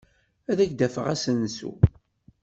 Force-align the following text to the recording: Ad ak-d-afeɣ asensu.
Ad 0.51 0.59
ak-d-afeɣ 0.63 1.05
asensu. 1.13 1.71